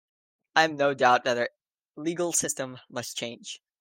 [0.55, 1.49] I am in no doubt that our
[1.95, 3.61] legal system must change.